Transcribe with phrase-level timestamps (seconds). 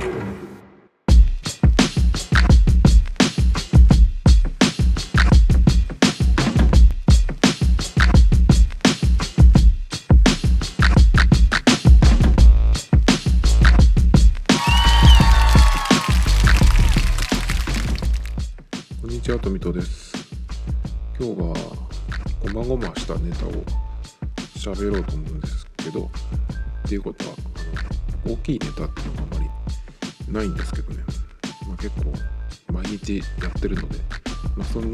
[0.00, 0.49] こん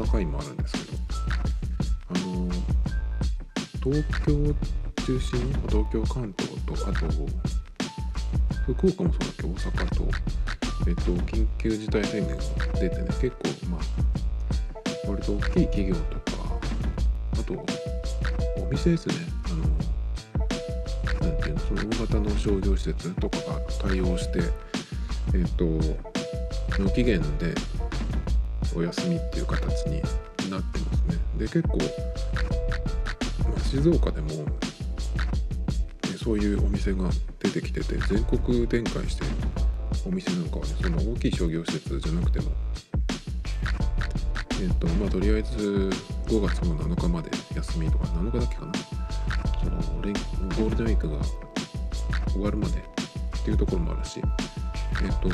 [0.07, 0.97] まあ、そんな回もあるんですけど、
[2.09, 2.49] あの、
[3.83, 4.55] 東京
[5.05, 7.07] 中心に、東京、関東と、あと、
[8.73, 10.03] 福岡もそうだっけ、大阪と、
[10.87, 12.43] えっと、緊急事態宣言が
[12.79, 13.81] 出てね、結構、まあ、
[15.09, 16.59] 割と大きい企業とか、
[17.33, 17.53] あと、
[18.61, 24.39] お店ですね、あの、なんていうの、その大型の商業施設とかが対応して、
[25.33, 25.65] えっと、
[26.79, 27.53] 無期限で
[28.77, 30.01] お休みっていう形に
[30.49, 31.17] なってますね。
[31.37, 34.45] で、結構、ま、静岡でも、ね
[36.17, 39.31] そういうお店が出てきてて、全国展開してる
[40.05, 42.51] お店なんかはねその大きい商業施設じゃなくても
[44.61, 45.89] えっ、とまあとりあえず
[46.27, 48.73] 5月の7日まで休みとか7日だっけかな
[49.59, 51.17] そのゴールデンウィークが
[52.31, 54.21] 終わるまでっていうところもあるし
[55.03, 55.29] えっ、と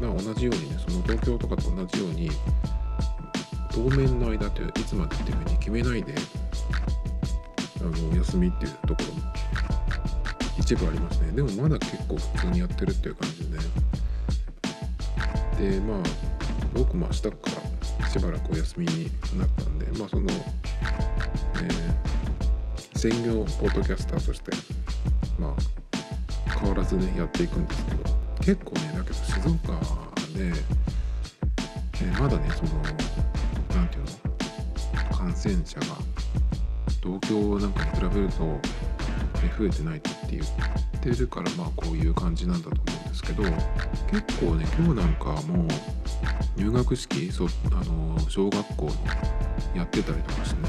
[0.00, 2.30] まあ同じようにねその東京とかと同じように
[3.72, 6.14] 当面の間っていつまでっていうふうに決めないで
[7.80, 9.32] あの休みっていうところも
[10.58, 11.32] 一部ありますね。
[11.32, 13.64] でもまだ結構普通にやってるっていう感じでね。
[15.70, 15.98] でまあ
[16.74, 17.30] 僕も明日か
[18.00, 22.08] らしばらくお休みになったんでまあその、えー
[22.98, 24.50] 専業ポッドキャスターとして
[25.38, 28.02] まあ変わらずねやっていくんですけど
[28.40, 28.87] 結構ね
[29.42, 29.72] 静岡
[30.36, 30.78] で、えー
[32.20, 32.82] まだねその
[33.76, 35.86] なんていうの感染者が
[37.02, 38.60] 東京なんかに比べると
[39.44, 40.44] え増えてないって言っ
[41.00, 43.42] てるからまあこういう感じなんだと思うんですけど
[44.10, 48.92] 結構ね今日なんかもう入学式そあの小学校の
[49.76, 50.68] やってたりとかしてね。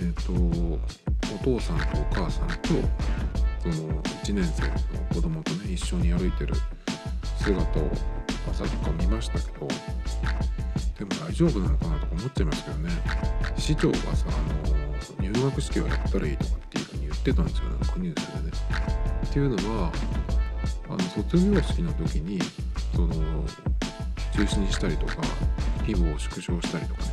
[0.00, 0.78] えっ、とお
[1.38, 2.54] 父さんとお母さんと
[3.72, 6.54] その1年生の子供とね一緒に歩いてる
[7.38, 7.90] 姿を
[8.50, 9.68] 朝とか見ましたけど
[10.98, 12.90] でも大丈夫なのかなとか思っちゃいますけどね
[13.56, 18.56] 市長がさあの入学式をやったらいいとかっていうふうに言ってたんですよなんかニュースでね。
[19.24, 19.92] っていうのは
[20.88, 22.38] あの卒業式の時に
[22.94, 23.08] その
[24.34, 25.16] 中止にしたりとか
[25.80, 27.08] 規模を縮小したりとかね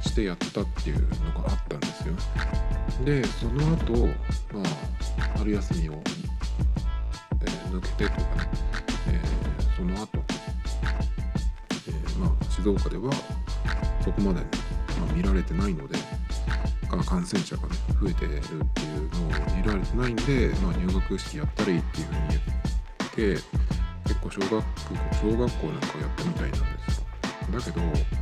[0.00, 2.14] してやったっていうのがあったんですよ。
[3.04, 4.06] でその後
[4.52, 4.89] まあ
[5.40, 8.50] 春休みを、えー抜けてとかね、
[9.08, 10.18] えーその後、
[11.88, 13.10] えーまあ静岡では
[14.04, 15.96] そこまで、まあ、見られてないので
[17.06, 22.36] 感染者がね増えてるっていうのを見られてないんで、まあ、入学式やったらいいっていうふうに言
[23.08, 23.42] って
[24.04, 24.62] 結構小学校
[25.22, 26.58] 小学校なんかやったみたいなんで
[26.92, 27.06] すよ。
[27.50, 28.19] だけど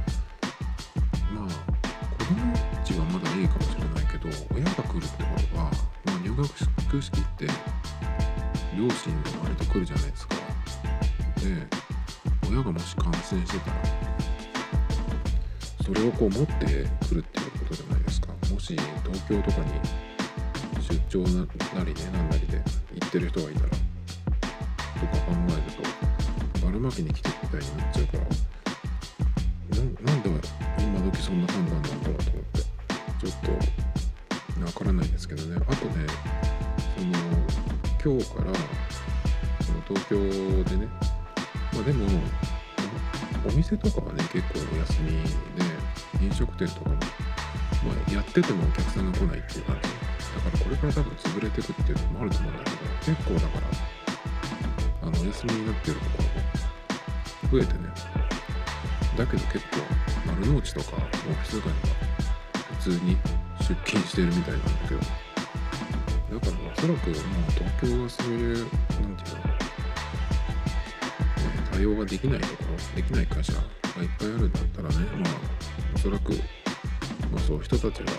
[16.18, 16.52] こう持って
[17.08, 18.28] くるっていうことじゃないですか。
[18.52, 19.72] もし東京とかに
[20.80, 21.46] 出張な
[21.84, 22.60] りねなんなりで
[22.94, 25.62] 行ってる人がいたらとか考える
[26.60, 28.24] とばらまきに来てみたいになっちゃうから
[29.76, 30.30] ななんで
[30.80, 33.32] 今時そんな判断なんだろうと思ってちょっ
[34.58, 35.56] とわからないですけどね。
[35.68, 36.06] あとね
[36.96, 37.12] その
[38.02, 38.52] 今日から
[39.64, 40.16] その東京
[40.64, 40.88] でね
[41.72, 42.06] まあでも
[43.46, 45.87] お店とかはね結構お休みで
[46.20, 47.02] 飲食店とかも、ま
[48.08, 49.88] あ、やっててもお客さんが来ないっていう感じ。
[50.34, 52.76] だからこれから多分潰れてくっていうのもあると思うんだけど
[53.16, 53.66] 結構だから
[55.02, 57.88] あのお休みになってるところも増えてね。
[59.16, 59.78] だけど結構
[60.26, 61.74] 丸の内とかオフィス街は
[62.78, 63.16] 普通に
[63.60, 65.00] 出勤してるみたいなんだけど。
[65.00, 67.18] だからおそらくもう
[67.52, 69.42] 東京はそういうなんていうの
[71.72, 75.57] 対応ができないところできない会社がいっぱいあるんだったらねまあ
[75.98, 76.38] おそらく、ま
[77.36, 78.12] あ、そういう人たちが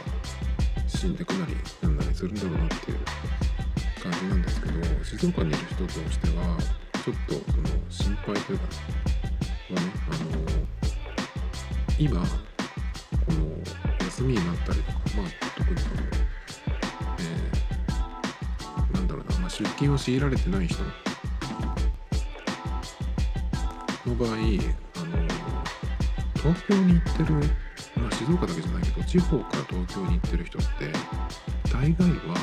[0.85, 2.97] 死んでくなりなんなりするんだろうなっていう
[4.03, 6.57] 感じなんですけど静岡にいる人としては
[7.05, 10.27] ちょっとその心配というかはねあの
[11.97, 12.27] 今こ
[13.31, 13.47] の
[14.01, 15.27] 休みになったりとかまあ
[15.57, 15.93] 特にその、
[17.19, 20.83] えーなんだろうな、まあ、出勤を強いられてない人
[24.05, 24.39] の場合あの
[26.35, 27.68] 東京に行ってる、
[28.19, 30.67] 静岡だけじゃないけど地方から東京に行ってる人って
[31.71, 32.35] 大概は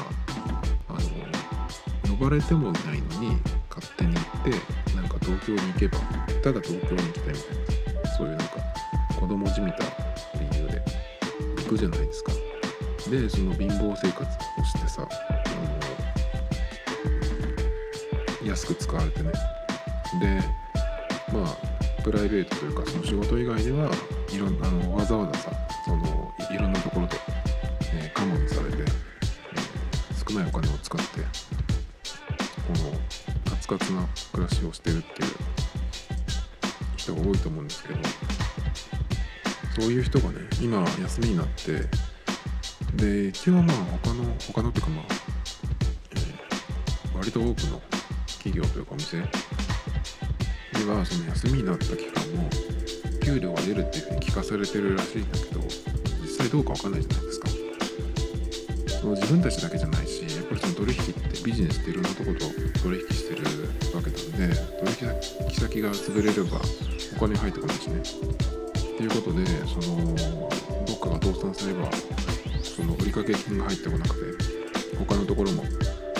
[0.88, 3.37] あの呼ばれてもいないのに
[3.69, 4.50] 勝手に行って
[4.96, 5.99] なんか東京に行けば
[6.43, 7.40] ただ東京に来たいみ
[7.84, 8.55] たいなそういうなんか
[9.20, 9.84] 子供じみた
[10.40, 10.82] 理由で
[11.64, 12.32] 行くじゃないですか。
[13.11, 15.11] でその貧乏生活をしてさあ
[18.43, 19.31] の安く使われてね
[20.20, 20.43] で
[21.32, 23.90] まあプライベートというかその仕事以外では
[24.32, 25.65] いろんなあのわざわざさ
[33.66, 35.28] のカツカツな暮らしをしてるっていう
[36.96, 37.98] 人が多いと思うんですけど
[39.80, 41.82] そういう人がね今休みになって
[42.96, 45.04] で一応まあ他の他のっていうかまあ、
[46.12, 47.82] えー、割と多くの
[48.26, 49.24] 企業というかお店で
[50.90, 52.48] はその休みになった期間も
[53.22, 55.60] 給料が出るっていうふうに聞かされてるらしいんだけど
[56.22, 57.48] 実際どうかわかんないじゃないですか。
[59.00, 62.40] その自分たちだけじゃないしやっぱりその取引ってビジネスっていろんなとこと
[62.82, 63.44] 取引してる
[63.94, 64.56] わけなんで
[64.98, 65.14] 取
[65.48, 66.58] 引先が潰れれば
[67.16, 68.00] お金入ってこないしね。
[68.00, 70.16] っていうことでその
[70.84, 71.88] どっかが倒産すれば
[72.64, 75.62] その売掛金が入ってこなくて他のところも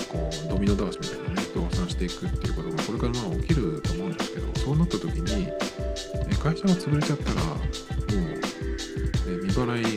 [0.09, 5.51] こうドミノ倒しみたいなね倒産していくっていうことがこれからまあ起きると思うんですけどそうなった時に
[6.39, 7.59] 会社が潰れちゃったらもう
[9.43, 9.96] 未払い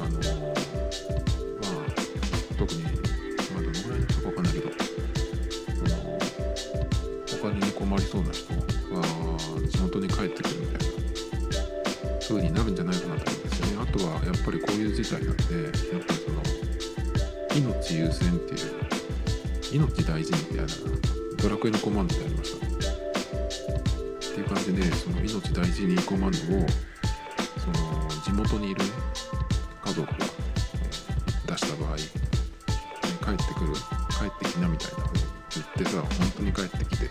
[0.00, 0.20] あの、ま
[1.86, 1.94] あ
[2.58, 4.70] 特にまあどのぐらいの人か分かんないけど
[5.76, 6.18] その
[7.40, 8.60] お金に困りそうな人は
[9.68, 10.94] 地元に帰ってくるみたいな
[12.28, 13.82] 風になるんじゃないかなと思うんですよね。
[13.82, 16.42] あとはやっぱりこういう事態なんでやっぱりその
[17.54, 20.74] 命優先っていう命大事にってやだな
[21.36, 22.66] ドラクエのコマンドでありました。
[22.66, 22.68] っ
[24.34, 26.66] ていう感じでその命大事にコマンドを
[28.32, 28.80] 地元にいる
[29.84, 30.18] 家族が
[31.48, 32.02] 出した場合帰
[33.42, 35.24] ってくる帰ってきなみたいな風に
[35.54, 36.08] 言ってさ本
[36.38, 37.10] 当に帰ってきて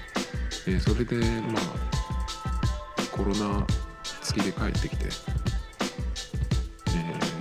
[0.68, 3.68] えそれでまあコロナ
[4.23, 5.09] 付きで帰ってきて、え、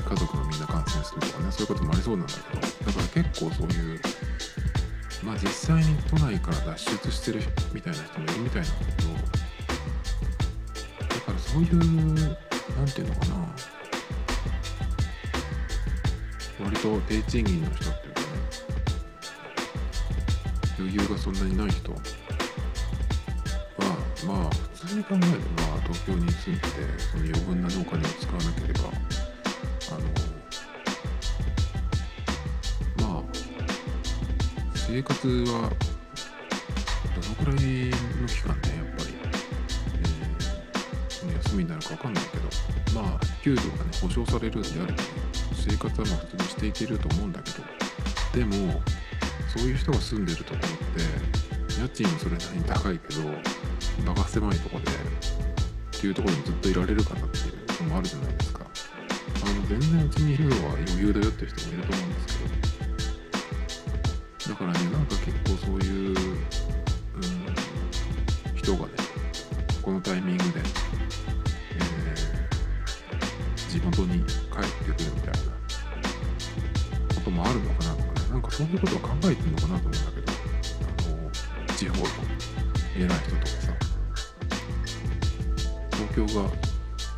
[0.06, 4.00] 家族のみんな感染するとかねそういうこともありそうなんだけどだから結構そういう
[5.24, 7.40] まあ実際に都内から脱出してる
[7.72, 9.08] みたいな人もいるみたいなんだけど
[11.14, 12.49] だからそういう
[12.80, 13.34] 何て言うのかな。
[16.64, 18.26] 割と低賃金の人っていうかね。
[20.78, 21.92] 余裕がそんなにない人。
[21.92, 21.98] は
[24.26, 25.28] まあ普通に考えれば
[25.82, 26.64] 東京に住んで
[26.98, 28.80] その余分なお金を使わなければ
[29.90, 29.98] あ
[33.04, 33.22] のまあ
[34.74, 35.70] 生活は
[37.14, 37.54] どのくらい
[37.90, 39.09] の期間ねやっぱり、
[41.50, 43.70] えー、休みになるか分かんないけどまあ給料がね
[44.00, 44.98] 保証されるんであれば、
[45.54, 47.64] 生活はまあ普通にしていけると思うんだけど
[48.38, 48.80] でも
[49.48, 53.22] そういう人が住んでるところって家賃もそれなりに高いけど
[54.04, 54.84] 場が狭いとこで
[55.96, 58.60] っていうところにずっといられるかなっていうのもあるじゃないですか。
[59.42, 62.50] あの全然うちにいるのは余裕だよっていう人もいると思うんですけど。
[64.50, 66.16] だからねなんか結構そういう、うん、
[68.56, 68.92] 人がね
[69.82, 70.60] このタイミングで、
[73.80, 75.38] 地元に帰ってくるみたいな
[77.14, 80.32] こともあるのかなとかねなんかそういうことを考えてるのかなと思うんだけど
[80.82, 81.16] あ
[81.66, 82.02] の地方の
[82.96, 83.72] 偉い人とかさ
[85.92, 86.50] 東京が、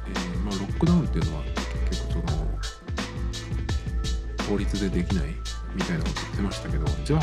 [0.07, 1.43] えー、まあ、ロックダウンっていうのは
[1.91, 2.25] 結構その
[4.49, 5.25] 法律でできない
[5.75, 7.21] みたいなこと言ってましたけどじゃあ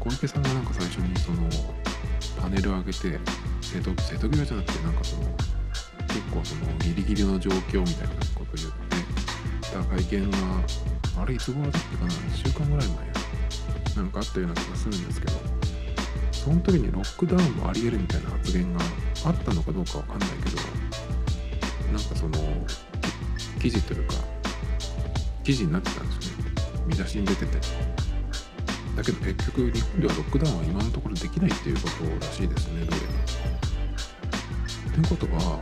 [0.00, 1.48] 小池さんがなんか最初にその
[2.40, 3.18] パネル上げて
[3.62, 5.22] 瀬戸瀬戸際じゃなくてなんかその
[6.08, 8.33] 結構そのギリギリの状況みたいな。
[9.82, 10.38] こと言ってた会見が
[11.22, 12.96] あれいつ頃だっけかな？1週間ぐらい前
[13.96, 15.32] なんかあったような気がするんですけど
[16.32, 18.80] その時にロックダウンもありえるみたいな発言が
[19.24, 20.56] あったのかどうかわかんないけど
[21.92, 22.38] なんかその
[23.60, 24.14] 記事というか
[25.42, 26.44] 記事になってたんですよね。
[26.86, 27.58] 見出しに出てて。
[28.96, 33.06] だけど結局日本ではロックダウンは今のところできないっていうことらしいですねどうや
[34.86, 34.92] ら。
[34.92, 35.58] ということは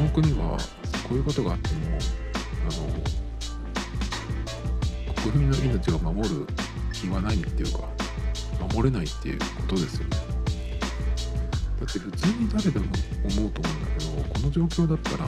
[0.00, 0.56] の国は
[1.08, 1.98] こういうことがあっても
[2.62, 2.72] あ
[5.16, 6.46] の国民の命を守る
[6.92, 7.80] 気はないっていうか
[8.74, 10.16] 守れないっていうことですよね。
[11.80, 12.86] だって普通に誰でも
[13.24, 15.24] 思うと思うんだけどこの状況だったら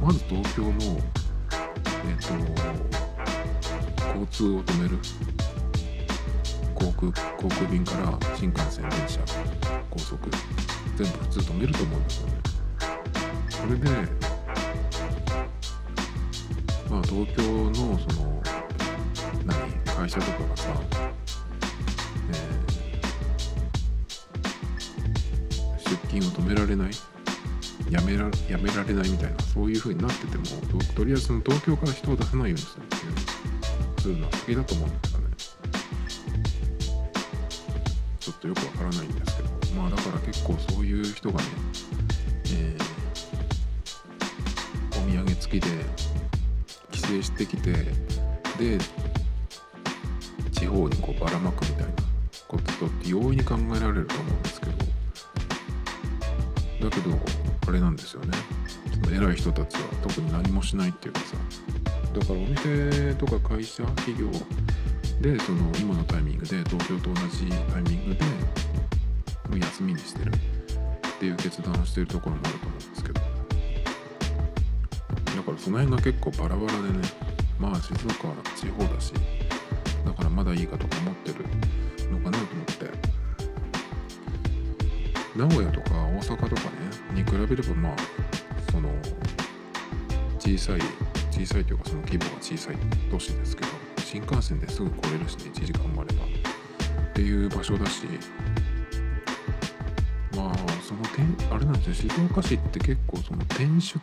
[0.00, 2.34] まず東京のえっ、ー、と
[4.08, 4.98] 交通を止める。
[6.78, 9.18] 航空航空便から新幹線電車
[9.90, 10.30] 高速
[10.96, 12.47] 全部普通止めると思うんですよね。
[13.60, 13.90] それで
[16.88, 17.82] まあ東京のそ
[18.20, 18.42] の
[19.44, 20.68] 何会社とかがさ、
[22.30, 26.90] えー、出勤を止められない
[27.90, 30.44] やめらやめられないみたいなそういう風になってても
[30.94, 33.12] とりあえずその東京から人を出さないようにするっていう
[34.00, 35.26] するのは先だと思うんですよね。
[38.20, 39.48] ちょっとよくわからないんですけど。
[39.74, 41.46] まあだから結構そういう人がね、
[45.48, 45.68] きで
[46.90, 48.78] 帰省してきてで
[50.52, 51.92] 地方にこうばらまくみたいな
[52.46, 54.72] ことって容易に考えられると思うんですけど
[56.90, 57.18] だけど
[57.66, 58.30] あれなんですよね。
[59.04, 61.36] その偉い人たちは特に何もしないっていうかさ
[62.14, 64.30] だからお店とか会社企業
[65.20, 73.37] でその今のタイミングで東京と同じタイミングで休みにしてるっていう決断をしてるところもあると思うんですけど。
[75.50, 77.08] からその辺が結構バラバラでね
[77.58, 79.12] まあ静岡は地方だし
[80.04, 81.44] だからまだいいかとか思ってる
[82.10, 83.18] のかなと思って。
[85.38, 86.68] 名古屋とか大阪とかね
[87.14, 87.96] に比べればまあ
[88.72, 88.88] その
[90.40, 90.80] 小さい
[91.30, 92.76] 小さいというかその規模が小さい
[93.08, 96.24] 都市ですけど新幹線ですぐ来れるしね1時間もあれば。
[96.24, 98.02] っていう場所だし
[100.34, 103.98] まあその点あれなんですよ静岡市って結構その転出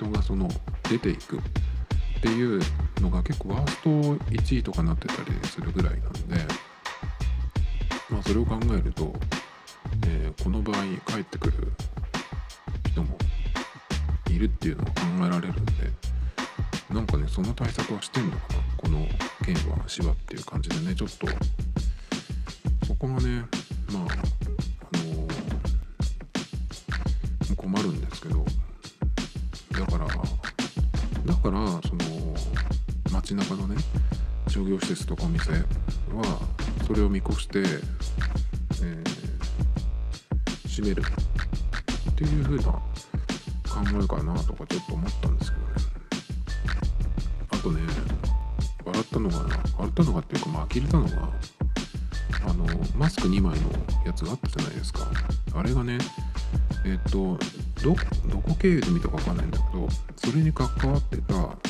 [0.00, 0.48] 人がその
[0.88, 1.40] 出ていくっ
[2.22, 2.60] ていう
[3.00, 6.20] のが結構ワースト1位とかなってたりするぐらいなんで
[8.08, 9.12] まあそれを考えると
[10.06, 10.76] えー、この場合
[11.06, 11.72] 帰ってくる
[12.90, 13.16] 人も
[14.30, 15.72] いるっていうのが考えられるんで
[16.90, 18.60] なんかねその対策はしてんのかな？
[18.76, 19.06] この
[19.44, 21.26] 県は芝っていう感じでねちょっと
[22.86, 23.44] そこがね
[23.92, 24.19] まあ
[34.90, 35.58] 商業施設とかお店は
[36.86, 39.10] それを見越して、えー
[40.68, 41.02] しめる。
[42.10, 42.80] っていう風な考
[44.02, 45.72] えかなとかちょっと思ったんですけどね。
[47.50, 47.80] あとね
[48.84, 49.38] 笑ったのが
[49.78, 51.10] 笑ったのがっていうかまあ呆れたのが
[52.46, 52.66] あの
[52.96, 53.70] マスク2枚の
[54.06, 55.10] やつがあったじゃないですか。
[55.54, 55.98] あれがね
[56.84, 57.38] えっ、と
[57.82, 57.94] ど
[58.30, 61.69] どこ経由で見たか分かんないんだけどそれに関わってた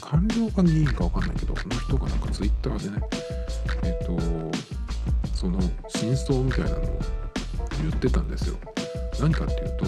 [0.00, 3.06] 官僚か議員か分かんないけどこの人がなんかツイッターでね
[3.82, 4.18] えっ、と
[5.34, 6.98] その真相みたいなのを
[7.82, 8.56] 言ってたんですよ。
[9.20, 9.86] 何かっていうと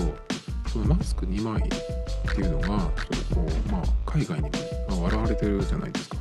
[0.69, 4.51] そのマスク2枚っていうのがそのこう、まあ、海外にも、
[4.89, 6.17] ま、笑われてるじゃないですか。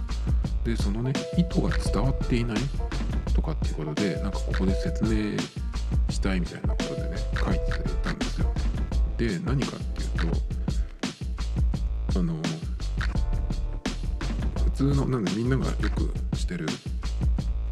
[0.64, 2.58] でそのね意図が伝わっていない
[3.34, 5.38] とかっていうことでなんかここで説明
[6.10, 7.60] したいみたいなことでね書いて
[8.04, 8.54] たんですよ。
[9.18, 10.55] で何かっていうと
[15.46, 15.90] んでみんながよ
[16.32, 16.66] くしてる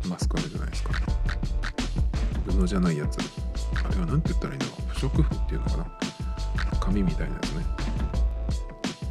[0.07, 0.91] マスクあるじゃないですか。
[2.45, 3.17] 布じゃないやつ。
[3.83, 5.85] あれは何て言ったらいいんだろう不織布っていうのかな。
[6.79, 7.65] 紙みたいなやつね。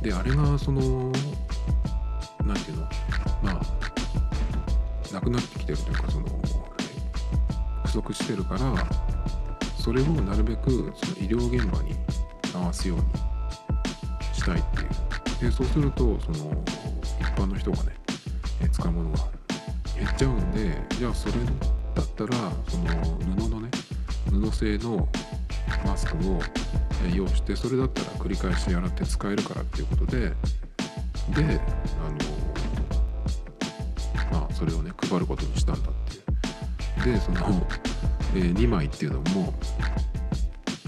[0.03, 1.13] であれがその
[2.45, 2.89] 何て言うの？
[3.43, 6.27] まあなくなってきてるというかその
[7.85, 8.75] 不足してるから
[9.79, 11.95] それをなるべくその医療現場に
[12.55, 13.05] 合わすように
[14.35, 15.51] したいっていう。
[15.51, 16.63] でそうするとその
[17.21, 17.97] 一般の人がね
[18.71, 19.19] 使うものが
[19.99, 21.35] 減っちゃうんでじゃあそれ
[21.95, 22.85] だったらその
[23.47, 23.71] 布のね
[24.31, 25.09] 布製の
[25.87, 26.41] マスクを
[27.15, 30.35] 用意してそれだったら繰り返し洗って使えるからっていうことでで
[32.01, 32.09] あ
[34.33, 36.23] のまあそれをね配ることにしたんだっていう。
[37.05, 37.39] でその、
[38.35, 39.53] えー、2枚っていうのも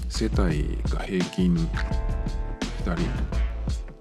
[0.08, 1.68] 世帯が平均2
[2.84, 3.34] 人。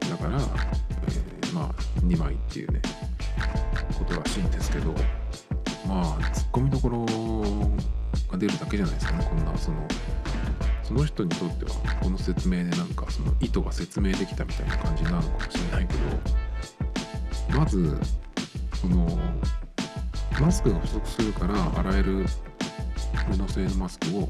[0.09, 2.81] だから、えー、まあ2枚っていうね
[3.93, 4.93] ことらしいんですけど
[5.88, 7.05] まあツッコミどころ
[8.31, 9.77] が出るだけじゃないですかねこんなその
[10.83, 11.71] その人にとっては
[12.01, 15.93] この説明でなんかその意図が説明できたみたいな感じになるのかもしれないけ
[17.53, 17.97] どまず
[18.79, 19.07] その
[20.41, 22.25] マスクが不足するから洗える
[23.31, 24.29] 布製のマスクを、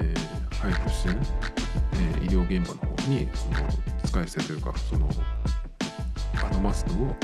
[0.00, 1.16] えー、配布してね、
[1.94, 3.54] えー、医療現場の方にその
[4.04, 5.08] 使い捨てというかその
[6.44, 7.16] あのマスクを、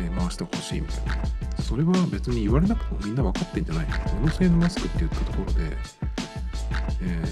[0.00, 1.62] え、回してほしいみたいな。
[1.62, 5.76] それは別に言われなくてもみんな分かってんじゃないの布製のマスクって言ったところで、
[7.02, 7.24] え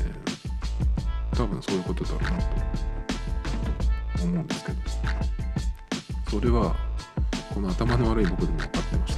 [1.33, 4.78] ー、多分そういうことだろうなと思うんですけど。
[6.35, 6.75] それは
[7.54, 9.16] この頭の悪い僕でも分かってまし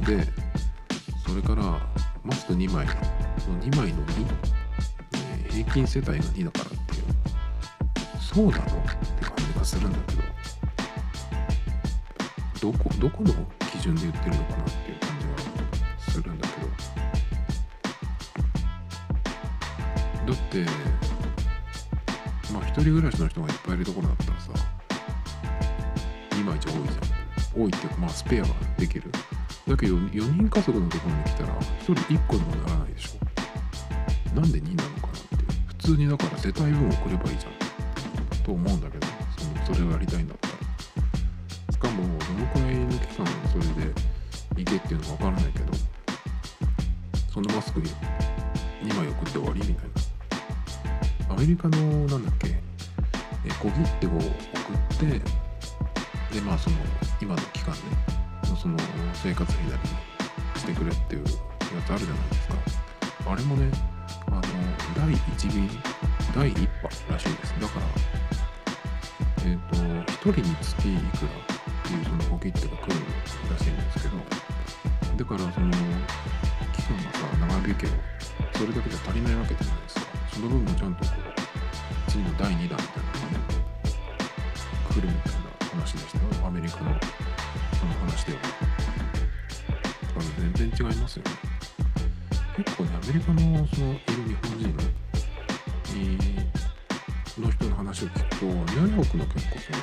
[0.00, 0.24] たで
[1.26, 1.78] それから
[2.24, 2.86] マスク2枚
[3.38, 4.26] その2枚の2、
[5.44, 7.04] えー、平均世帯が2だからっていう。
[8.18, 10.37] そうなのって感じがするんだけど。
[12.60, 13.32] どこどこの
[13.72, 15.36] 基準で言ってるのかなっていう感じは
[15.98, 16.68] するんだけど。
[20.26, 20.66] だって
[22.52, 24.52] まあ一人暮らしの人がいっぱいいるところだったらさ
[26.32, 27.62] 2枚じゃ多いじゃん。
[27.62, 29.10] 多いっていうかまあスペアができる。
[29.66, 34.34] だけど4人家族のところに来たら1人1個にもならないでしょ。
[34.34, 35.36] なんで2なのかなって
[35.66, 37.52] 普通にだから世帯分送ればいいじゃん。
[38.42, 39.06] と思うんだけど
[39.38, 40.47] そのそれをやりたいんだったら。
[44.68, 45.72] 行けっていうのか分からないけど
[47.32, 51.34] そのマスク2枚送って終わりみたいな。
[51.34, 52.48] アメリカのなんだっけ
[53.44, 54.30] え小切手を送っ
[54.98, 55.06] て
[56.34, 56.76] でまあその
[57.20, 57.78] 今の期間で、
[58.60, 58.76] その
[59.14, 61.28] 生活費なりしてくれっていうや
[61.86, 62.54] つあるじゃないですか。
[63.30, 63.70] あれもね
[64.26, 64.42] あの
[64.96, 65.68] 第1便
[66.34, 67.54] 第1波らしいです。
[67.60, 67.86] だから
[69.46, 72.96] えっ、ー、と1人につきいくらっていうその小切手が来る
[73.50, 74.16] らしいんですけど
[75.18, 75.68] だからその
[76.72, 77.92] 期間がさ長引けば
[78.54, 83.42] それだけじゃ足りないわけじゃないですかその分もちゃんとこう次の第2弾みたいなのがね
[84.88, 88.62] 来るみたいな話でしたよアメリカのその話ではだか
[90.14, 91.30] ら全然違いますよね
[92.56, 93.40] 結構ねアメリカの
[93.74, 94.70] そのいる日本人
[97.42, 99.78] の人の話を聞くとニューヨークの結構その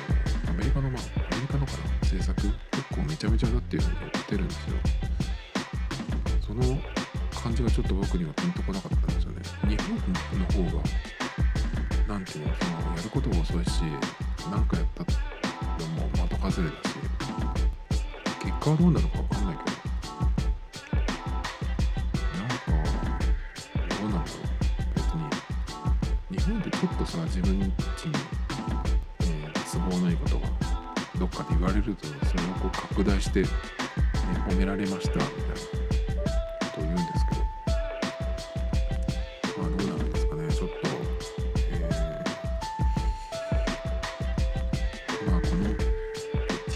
[0.48, 2.54] アメリカのまあアメリカのかな政策結
[2.90, 5.05] 構めちゃめちゃだっていうふうに言ってるんですよ
[6.56, 6.78] の
[7.34, 9.42] 感じがちょっと僕にはピンとこなかったんですよね。
[9.68, 9.96] 日本
[10.40, 10.82] の方が
[12.08, 13.82] なんていうのそのやることが遅いし
[14.50, 15.04] 何かやった
[15.82, 16.96] のも的外れだし
[18.40, 19.76] 結果はどうなのか分かんないけど
[22.38, 22.54] なんか
[24.00, 24.42] どうなんだろう
[24.94, 27.58] 別に日本でちょっとさ自分
[27.96, 28.12] ちに、
[29.20, 30.46] えー、都合のいいことが
[31.18, 33.48] どっかで言われるとそれをこう拡大して、ね、
[34.48, 35.24] 褒められましたみたい
[35.72, 35.75] な。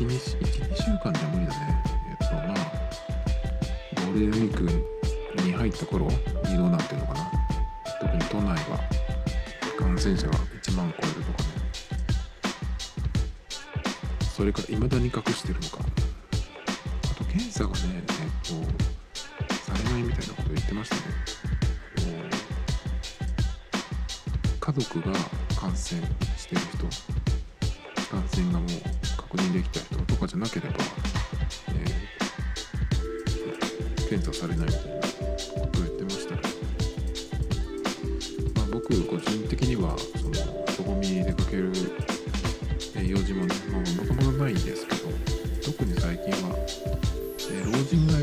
[0.00, 1.84] 12週間じゃ無理だね。
[2.10, 2.56] えっとまあ
[4.06, 4.62] ゴールデンウィーク
[5.42, 6.16] に入った頃に
[6.56, 7.30] どうなってるのかな。
[8.00, 8.80] 特に都内は
[9.78, 11.48] 感染者が1万超えるとかね
[14.34, 15.84] それから未だに隠してるのか。
[17.10, 18.04] あと検査がねえっ
[18.42, 18.54] と
[19.54, 21.02] されないみたいなこと言ってましたね。
[24.60, 25.12] 家族が
[25.60, 26.00] 感染
[26.38, 26.86] してる人
[28.10, 28.70] 感染がもう
[29.30, 30.74] 確認できた人とかじゃなければ、
[31.68, 32.00] えー
[34.10, 36.48] 検査されないみたいなことを言ってましたけど、
[38.56, 40.34] まあ、僕個人的にはその
[40.66, 41.70] 人混みに出かける
[42.96, 45.08] え用事もねもともとないんですけど
[45.64, 46.56] 特に最近は、
[47.52, 48.19] えー老人が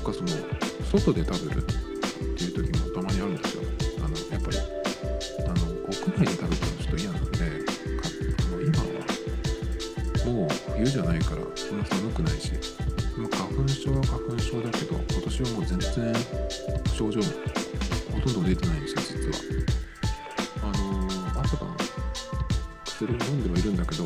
[0.00, 0.28] かその
[0.90, 1.64] 外で食べるっ
[2.36, 3.62] ていう時もたまにあるんですよ。
[3.98, 7.44] あのやっぱりあの屋内で食べてるのちょっと嫌なんでか
[8.42, 8.84] あの今は
[10.26, 12.52] もう冬じゃないからそんな寒くないし、
[13.16, 16.14] 花粉症は花粉症だけど今年はもう全然
[16.94, 17.26] 症状も
[18.12, 19.38] ほとんど出てないんですよ実は。
[20.62, 21.76] あのー朝晩
[22.84, 24.04] 薬飲んではいるんだけど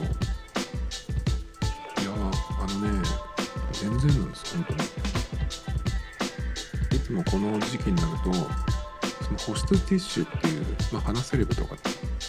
[9.75, 11.77] その保湿ティッシュっていう、まあ、鼻セレブとか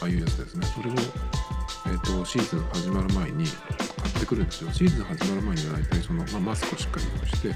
[0.01, 0.65] ああいうやつですね。
[0.67, 4.71] それを、えー、とシーズン始まる前に買ってくるんですよ。
[4.71, 7.55] シーズン始まる前には大体その、まあ、マスクをしっかりして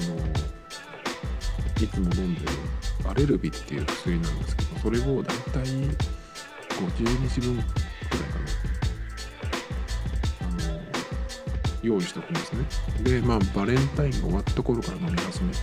[0.00, 0.18] その
[1.80, 2.46] いつも飲んでる
[3.08, 5.88] アレルビっていう薬なんですけどそれを大体50
[7.28, 8.46] 日分くらいかな。
[10.42, 10.80] あの
[11.82, 12.64] 用意しておくんですね。
[13.02, 15.58] でまあバレンタインが終わった頃から飲み始めて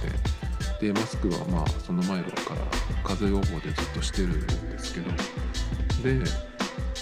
[0.80, 2.33] でマスクはまあその前から
[3.04, 5.12] 風邪予防でずっとしてるんですけど
[6.04, 6.54] で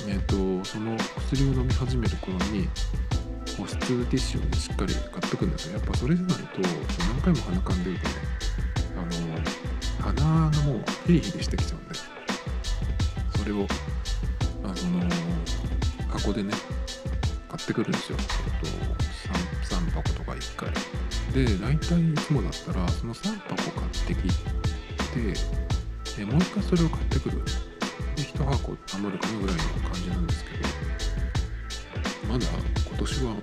[0.07, 2.67] えーと、その薬を飲み始める頃に
[3.57, 5.77] 保湿ティッシュを、ね、しっかり買ってくんですよ。
[5.77, 6.43] やっぱそれじゃないと
[6.99, 8.15] 何回も鼻かんでるとね
[8.97, 11.95] あの鼻がもうヒリヒリしてきちゃうんで
[13.37, 13.67] それを
[14.63, 14.73] あの
[16.09, 16.53] 箱でね
[17.49, 18.25] 買ってくるんですよ、えっ
[18.59, 20.69] と、3, 3箱とか1回。
[21.33, 25.70] で大体いつもだったらその3箱買ってきて
[26.17, 27.37] でもう一回それを買ってくる。
[28.15, 32.45] で1箱余るかなぐらいの感じなんですけどまだ
[32.87, 33.35] 今年は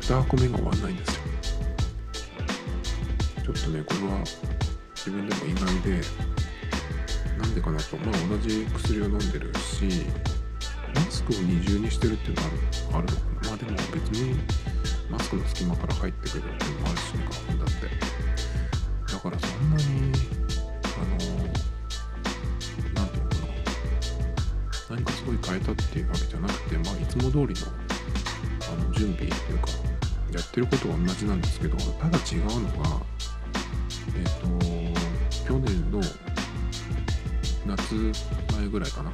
[0.00, 1.22] 2箱目が終わんないんですよ。
[3.44, 4.24] ちょっとねこれは
[4.94, 6.00] 自分でも意外で
[7.38, 7.96] なんでかなと。
[7.96, 10.06] まあ同じ薬を飲んでるし
[10.94, 12.48] マスクを二重にしてるっていうのは
[12.98, 13.50] あるのかな。
[13.50, 14.38] まあでも別に
[15.08, 17.88] マスクの隙間から入ってくるっていうのもあるしね花粉だって。
[19.12, 20.12] だからそんなに
[21.00, 21.10] あの
[22.94, 23.36] 何て言うのか
[24.90, 27.66] な何かすごい変えたっていうわけじゃなくてまあいつも通りの
[28.68, 29.68] あの準備っていうか
[30.32, 33.00] やってることは同じなんですけどただ違うのが
[34.16, 34.40] えっ、ー、
[35.44, 36.00] と去年の
[37.66, 37.94] 夏
[38.52, 39.10] 前ぐらいかな。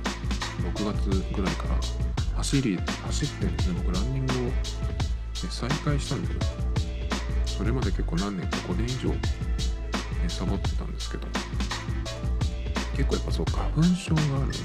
[0.75, 4.53] 6月ぐらいから走り走ってですね僕ランニングを
[5.51, 6.41] 再開したんですよ。
[7.47, 9.15] それまで結構何年か5年以上
[10.29, 11.27] サボってたんですけど。
[12.97, 14.61] 結構やっぱそう花粉症があるんでち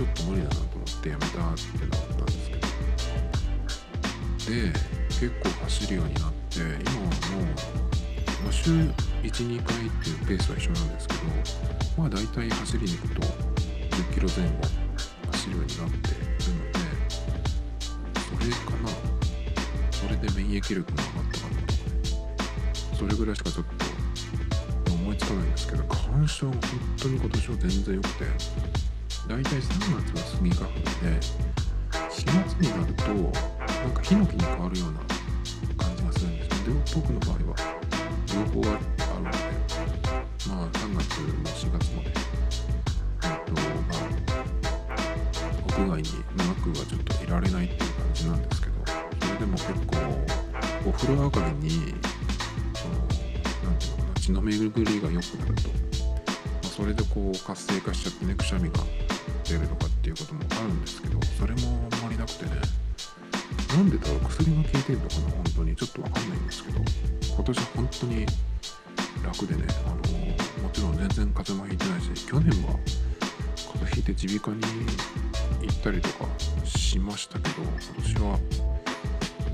[0.00, 1.42] ょっと無理だなと思ってやめたってい
[1.82, 2.68] うのがあったんですけど。
[4.48, 4.72] で
[5.08, 7.44] 結構走るようになって今はもう、
[8.44, 11.20] まあ、週12回っていうペースは一緒なんですけど
[11.98, 14.68] まあ大体走りに行くと10キロ前後
[15.32, 16.18] 走るようになってる
[16.54, 16.78] ので
[18.14, 18.88] それかな。
[19.90, 22.96] それで免疫力が上がったかなとかね。
[22.96, 23.87] それぐらいしかちょっと
[25.08, 26.60] 思いつかないんですけど花粉症が本
[27.00, 28.24] 当に今年は全然良くて
[29.26, 30.84] 大体3月はスギ花粉で
[32.10, 35.00] 4月になるとなんかヒノキに変わるような
[35.82, 36.74] 感じがするんですよ。
[36.74, 37.56] で僕の場合は
[38.28, 39.38] 両方あるので
[40.46, 42.12] まあ3月も4月もね
[43.22, 44.04] えっとまあ
[45.68, 46.04] 屋外に
[46.36, 48.74] 長くはちょっといられないっていう感じなんですけど
[49.26, 49.96] それでも結構
[50.86, 51.94] お風呂上がりに
[54.28, 55.74] 血の巡りが良くなると、ま
[56.62, 58.76] あ、それでこう活性化しちゃってねくしゃみが
[59.44, 62.50] 出るとかっていうこともあるんですけどそれもあんまりなくてね。
[63.74, 64.20] なんでだろう？
[64.28, 65.30] 薬が効いてるのかな？
[65.30, 65.76] 本当に。
[65.76, 66.80] ちょっとわかんないんですけど。
[67.36, 68.26] 今年本当に
[69.24, 69.64] 楽でね。
[69.86, 69.96] あの
[70.62, 72.78] もちろん全然風邪もひいてないし去年は
[73.56, 76.26] 風邪ひいて耳鼻科に行ったりとか
[76.66, 78.38] しましたけど今年は。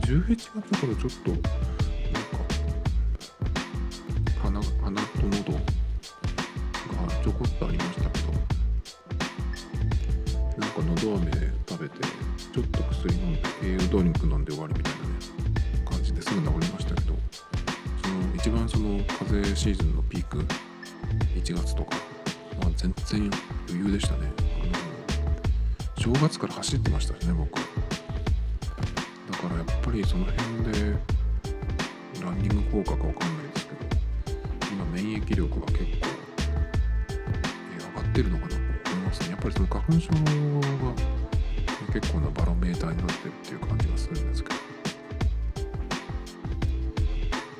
[0.02, 1.73] 11月からちょっと
[5.30, 5.60] 鼻と喉が
[7.22, 8.32] ちょこっとありましたけど
[10.58, 11.30] なんかのど飴
[11.68, 11.98] 食べて
[12.52, 15.04] ちょっと薬飲んで栄養ドリンク飲んで終わりみたいなね
[15.88, 17.14] 感じですぐ治りましたけど
[18.02, 20.44] その一番その風邪シーズンのピーク
[21.34, 21.96] 1月とか、
[22.60, 23.30] まあ、全然
[23.68, 24.30] 余裕でしたね。
[24.62, 24.72] あの
[25.96, 27.54] 正月から走ってましたしね僕。
[27.54, 27.58] だ
[29.38, 30.96] からやっぱりその辺で
[32.22, 33.43] ランニング効果かわかんない
[35.26, 36.04] 疫力は結構、えー
[37.96, 38.56] 上がってるのかなと
[38.92, 39.30] 思いますね。
[39.30, 40.16] やっぱりその花粉症が
[41.92, 44.54] 結構なバロメーターになってるっていう感じがするんですけど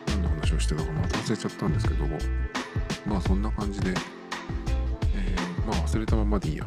[0.09, 2.05] 何の話をしてたかまた忘れちゃったんですけど
[3.07, 6.67] まあそんな感じで、えーまあ忘れたままでいいや。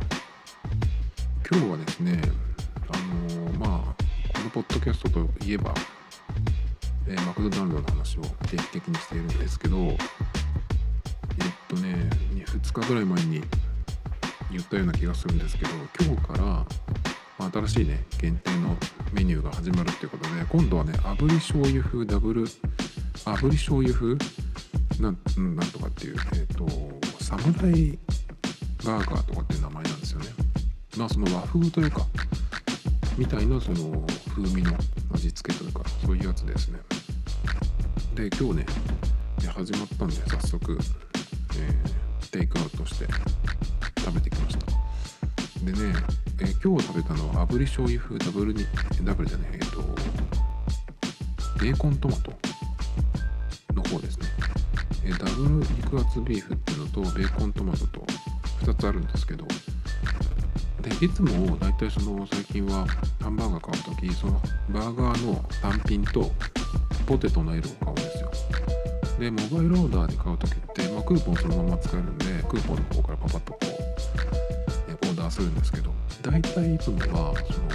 [1.49, 2.21] 今日はですね
[2.89, 5.73] あのーまあこのポッドキャストといえば、
[7.07, 9.77] えーマクドナルドの話を定期的にしているんですけど
[11.77, 12.09] ね
[12.45, 13.41] 2日ぐらい前に
[14.51, 16.43] 言ったような気がするんですけど今日から、
[17.37, 18.75] ま、新しいね限定の
[19.11, 24.15] メニューが始まるっていうことで今度はね炙り醤油風ダブル炙り醤油風
[25.01, 26.67] なんなんとかっていうえっ、と
[27.23, 27.97] サムライ
[28.85, 30.27] バーガーとかっていう名前なんですよね。
[30.97, 32.05] まあその和風というか
[33.17, 34.71] みたいなその風味の
[35.13, 36.79] 味付けというかそういうやつですね。
[38.15, 38.65] で今日ね
[39.57, 40.77] 始まったんで早速、
[41.57, 41.97] えー
[42.29, 43.05] テイクアウトして
[43.99, 44.65] 食べてきました。
[45.63, 45.93] でね、
[46.39, 48.65] えー今日食べたのは炙り醤油風ダブルに
[49.03, 49.81] ダブルじゃないえっ、と
[51.59, 52.31] ベーコントマト
[53.73, 54.25] の方ですね、
[55.05, 58.05] えダブル肉厚ビーフっていうのとベーコントマトと
[58.65, 59.45] 2つあるんですけど
[60.81, 62.85] でいつも大体その最近は
[63.21, 66.31] ハンバーガー買う時そのバーガーの単品と
[67.05, 68.31] ポテトの L を買うんですよ。
[69.19, 73.65] でモバイルオーダーで買う時って、クーポンそのまま使えるんでクーポンの方からパパッとこう
[74.89, 77.69] えオーダーするんですけど大体いつもはその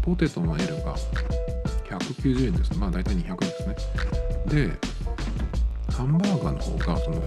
[0.00, 0.96] ポテトの L が
[1.84, 3.76] 190円ですまあ大体200円ですね。
[4.46, 4.72] で
[5.92, 7.22] ハンバーガーの方がその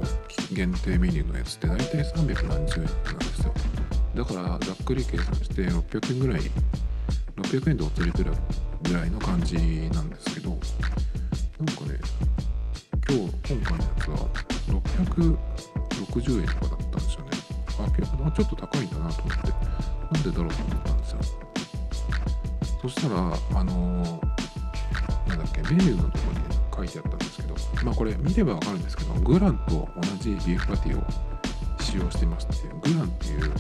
[0.52, 2.80] 限定メニューのやつって大体370円なんです
[3.46, 3.54] よ。
[4.16, 6.42] だからざっくり計算して600円ぐらい
[7.38, 8.36] 600円でお釣りくらい
[8.82, 9.58] ぐらいの感じ
[9.94, 12.00] なんですけどなんかね
[13.08, 14.53] 今日今回のやつは
[14.98, 17.30] 660円とかだったんですよね。
[17.80, 19.84] あ結構ちょっと高いんだなと思って。
[20.14, 21.20] なんでだろうと思ったんですよ。
[22.82, 23.16] そしたら
[23.60, 26.40] あのー、なんだっけメニューのとこに
[26.76, 31.04] 書いてあったんですけどまあこれ見ればわかるんですけどグランと同じビーフパティを
[31.80, 33.54] 使用してますってグランっていう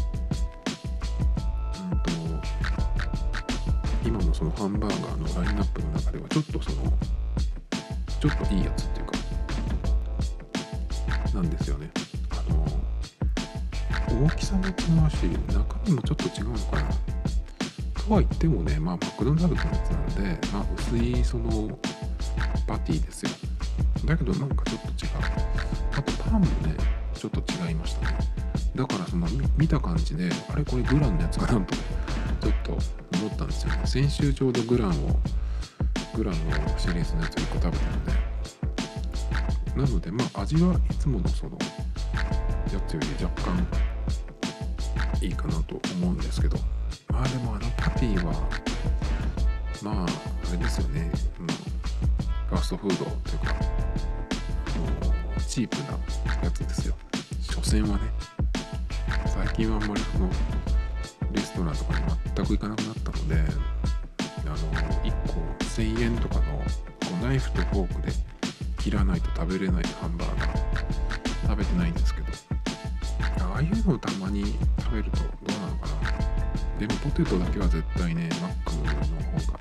[4.05, 6.91] 今のそのハンバーガーのラインナップの中ではちょっとその
[8.19, 9.02] ちょっといいやつっていう
[11.33, 11.89] なんですよね。
[12.29, 12.65] あの
[14.25, 16.89] 大きさも違うし中身もちょっと違うのかな。
[18.03, 20.05] とは言ってもねまあマクドナルドのやつなん
[20.39, 21.79] でまあ薄いその
[22.67, 23.31] パティですよ。
[24.05, 25.11] だけどなんかちょっと違う。
[25.97, 26.75] あとパンもね
[27.13, 28.17] ちょっと違いましたね。
[28.75, 32.71] だからその見た感じであれこれグランのやつかなとちょっと
[33.17, 33.81] 思ったんですよね。
[33.85, 35.19] 先週ちょうどグランを
[36.15, 38.22] グランのシリーズのやつ1個食べたので
[39.75, 41.57] なのでまあ味はいつものその
[42.71, 43.67] やつより若干
[45.21, 46.57] いいかなと思うんですけど。
[47.13, 48.33] まあでもあのパティは
[49.83, 51.57] まああれですよね、まあ、
[52.49, 53.55] ファーストフードというか
[55.47, 55.91] チープな
[56.43, 56.95] やつですよ。
[57.41, 58.11] 所詮はね
[59.27, 60.29] 最近はあんまりその
[61.31, 62.05] レストランとかに
[62.35, 63.35] 全く行かなくなったので
[64.45, 64.55] あの
[65.03, 65.33] 1個
[65.65, 66.63] 1000円とかのこ
[67.21, 68.11] うナイフとフォークで
[68.83, 70.57] 切らないと食べれないハンバーガー
[71.47, 72.27] 食べてないんですけど。
[73.39, 76.11] ああいうのをたまに食べるとどうなのかな。
[76.85, 78.93] でもポテトだけは絶対ねマックの方
[79.53, 79.59] が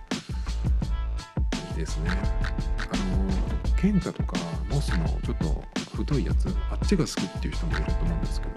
[1.71, 2.11] いいですね。
[2.11, 4.37] あのケンタとか
[4.69, 5.63] モスのちょっと
[5.95, 8.53] 太いやつあっちが好きっていう人もいると思うんですけど。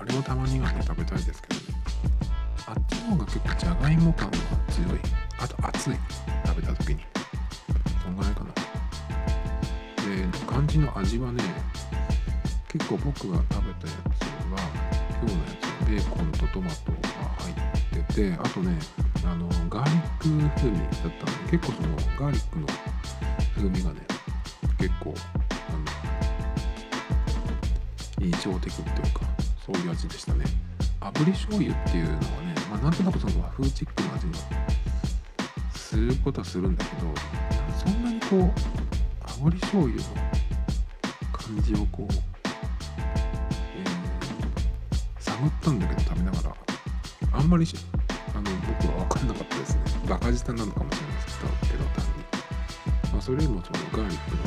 [0.00, 1.62] あれもたまにはね食べたいですけどね。
[2.66, 4.36] あっちの方が結構じゃがいも感が
[4.68, 5.00] 強い。
[5.38, 5.94] あと熱い。
[6.44, 7.02] 食べた時に。
[8.02, 8.51] そんぐらいかな。
[10.52, 11.42] 感じの味はね
[12.68, 14.58] 結構僕が食べたやつは
[15.22, 16.98] 今日のやつベーコンとトマトが
[17.38, 17.54] 入っ
[18.06, 18.78] ててあとね
[19.24, 20.28] あのガーリック
[20.60, 21.46] 風味だったの。
[21.50, 22.66] で結構そのガーリックの
[23.56, 24.00] 風味がね
[24.78, 25.14] 結構
[25.68, 25.78] あの
[28.20, 29.20] 印象的っていうか
[29.64, 30.44] そういう味でしたね。
[31.00, 34.34] 炙り醤油っていうのはね、まあ、なんとなくその和風チックな味が
[35.74, 37.14] することはするんだけど
[37.76, 38.52] そんなにこう
[39.24, 40.41] 炙り醤油の
[41.42, 42.12] 感じをこう、
[43.76, 43.86] えー、
[45.18, 46.56] 探ったんだけど食べながら
[47.32, 47.66] あんまり
[48.34, 48.42] あの
[48.80, 49.82] 僕は分かんなかったですね。
[50.08, 52.10] バカ舌なのかもしれないですけど単に、
[53.12, 54.42] まあ、それよりもそのガーリックの、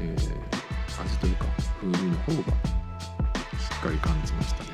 [0.00, 1.44] えー、味というか
[1.80, 4.70] 風味の方がしっかり感じましたね。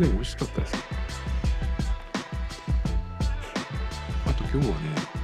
[0.00, 0.74] でも美味しかったです。
[4.26, 5.23] あと今日はね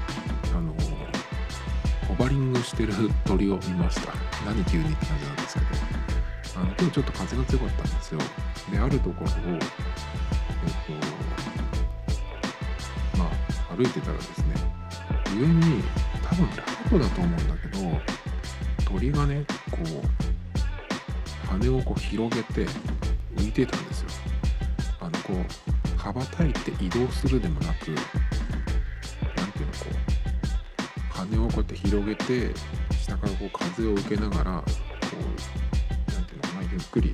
[2.20, 2.92] バリングしてる
[3.24, 4.12] 鳥を見ました。
[4.44, 5.66] 何急にって感じなんですけど。
[6.56, 8.20] あの今日ちょっと風が強かったんですよ。
[8.70, 10.92] であるところをえっと
[13.16, 14.54] まあ歩いてたらですね
[15.35, 15.83] 上に
[16.22, 17.78] 多分ラートだと思うんだけど
[18.85, 22.66] 鳥がねこう羽をこう広げて
[23.37, 24.09] 浮いてたんですよ。
[25.00, 27.94] あのこう羽ばたいて移動するでもなく
[31.50, 32.54] こうやって広げて
[33.02, 34.66] 下からこう風を受けながらこ
[35.12, 37.12] う何ていうのかなゆっくり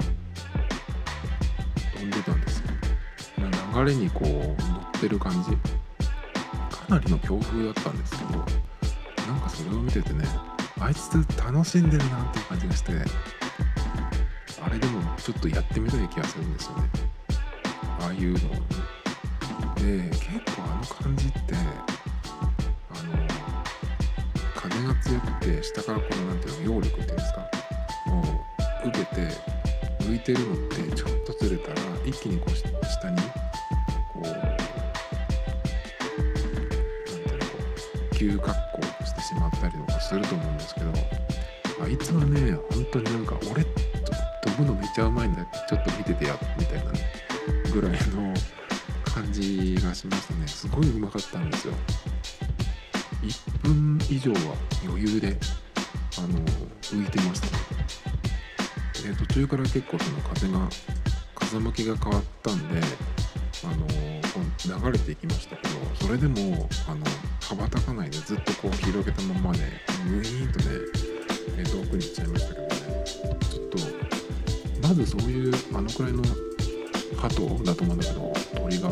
[1.94, 2.66] 飛んでたんですよ。
[3.74, 5.50] 流れにこう乗ってる感じ。
[6.70, 8.38] かなりの強風だったんですけど
[9.26, 10.24] なんかそれを見ててね
[10.78, 12.92] あいつ楽しんでるなっていう感じがして
[14.62, 16.88] あれでもちょっとやってみたい気がするんですよね。
[18.00, 18.38] ああいうの
[19.74, 20.22] で結
[20.56, 21.54] 構あの感じって
[24.76, 27.40] 風が強くて下からこの何ていうの揚力っていうんですか？
[28.06, 28.22] も
[28.84, 29.28] う受けて
[30.00, 32.68] 浮いてるのってちょっとずれたら一気にこう下
[33.10, 33.20] に
[34.12, 34.32] こう何
[38.14, 40.92] ていうのこう急格好してしまったりとかすると思うんですけど
[41.84, 47.00] あいつはね本当になんか俺飛ぶのめちゃうまいんだちょっと見ててやみたいなね
[47.72, 48.32] ぐらいの
[49.04, 50.46] 感じがしましたね。
[50.46, 51.74] すごいうまかったんですよ。
[53.26, 55.36] 1分以上は余裕で
[56.18, 56.38] あの
[56.82, 57.46] 浮いてました。
[59.08, 60.68] ね途中から結構その風が
[61.34, 62.80] 風向きが変わったんで
[63.64, 65.74] あの流れていきましたけど
[66.06, 67.04] それでもあの
[67.42, 69.60] 羽ばたかないでずっとこう広げたままで
[70.08, 73.04] グイーンとね、遠くに行っちゃいましたけどね。
[73.04, 73.78] ちょっと
[74.88, 76.22] まずそういうあのくらいの
[77.16, 78.90] 鳩だと思うんだけど鳥が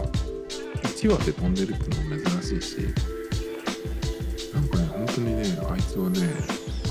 [0.82, 2.94] 1羽で飛んでるっていうのも珍しいし
[5.14, 6.18] 当にねあいつはね
[6.86, 6.88] あ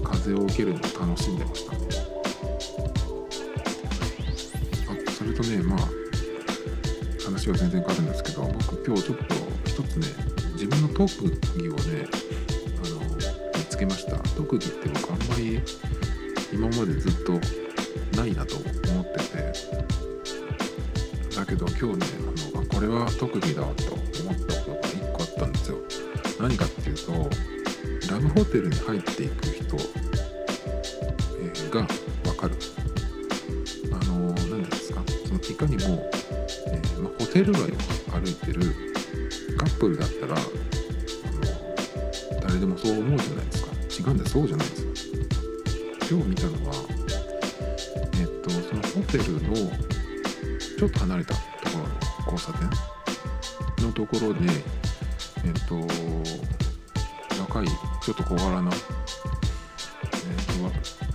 [0.00, 1.72] の風を受けるのを楽しんでました。
[1.72, 1.76] あ
[5.12, 5.78] それとねまあ
[7.24, 9.24] 話は全然変わるんですけど僕今日ちょっと
[9.64, 10.08] 一つね
[10.54, 12.08] 自分の特技をね
[12.84, 13.00] あの
[13.56, 14.16] 見つけました。
[14.36, 15.60] 特技って僕あんまり
[16.52, 17.32] 今までずっと
[18.18, 18.56] ないなと
[18.90, 19.52] 思ってて。
[21.36, 22.06] だけど今日ね
[22.54, 24.15] あのこれは特技だと思ったこと。
[26.38, 27.12] 何かっていうと
[28.12, 29.76] ラブホテルに入っていく人、
[31.70, 31.86] が
[32.24, 32.54] 分かる。
[33.92, 35.02] あの何ですか？
[35.26, 36.08] そのいかにも、
[36.68, 37.66] えー、ま、ホテル街を
[38.12, 38.60] 歩いてる
[39.56, 40.44] カップルだったらあの
[42.40, 43.72] 誰でもそう思うじゃないですか。
[44.10, 44.92] 違うんでそうじゃないですよ。
[46.08, 46.74] 今日見たのは
[48.20, 49.54] えっとそのホテルの
[50.78, 51.46] ちょっと離れたとこ
[51.78, 51.84] ろの
[52.32, 52.70] 交差点
[53.86, 54.40] のところで
[55.46, 55.76] えっと
[57.40, 57.66] 若い
[58.02, 58.78] ちょっと小柄な、えっ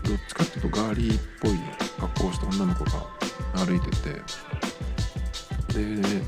[0.04, 1.52] とどっちかっていうとガーリーっぽい
[2.00, 2.92] 格好をした女の子が
[3.66, 4.14] 歩いてて
[5.74, 6.22] で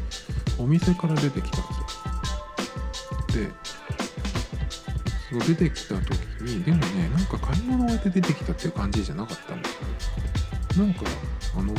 [0.59, 3.45] お店から出てきたんですよ。
[3.45, 3.51] で
[5.29, 11.01] その出てきた時にでもねなんか買い物終えて出てきたっていう感じじゃなかったんですよなんか
[11.57, 11.73] あのう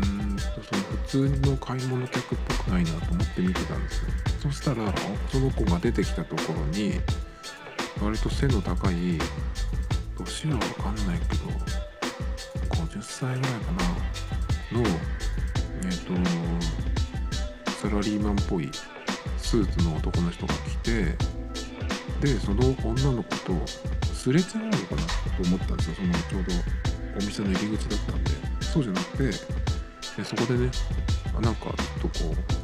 [0.00, 4.27] んとその普通の買い物客っぽくないなと思って見てたんですよ。
[4.40, 4.92] そしたら
[5.30, 6.92] その子が出てきたところに
[8.02, 9.18] 割と背の高い
[10.16, 14.86] 年は分かんないけど50歳ぐらいかなの
[15.84, 16.12] えっ、と
[17.72, 18.70] サラリーマンっぽい
[19.38, 21.04] スーツの男の人が来て
[22.20, 23.66] でその女の子と
[24.12, 25.02] すれ違うのかな
[25.36, 25.94] と思ったんですよ。
[25.96, 26.52] そのちょうど
[27.14, 28.48] お店の入り口だったんで。
[28.68, 30.70] そうじゃなくてでそこでね
[31.40, 32.57] なんかちょっとこう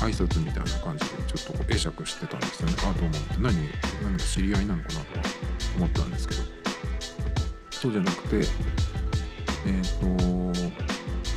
[0.00, 3.54] 挨拶みたいな感じでちょっと会釈してたんですよねあどうもって何
[4.02, 5.06] 何か知り合いなのかなと
[5.76, 6.58] 思ったんですけど。
[7.80, 8.36] そうじゃなくて
[9.66, 10.54] えっ、と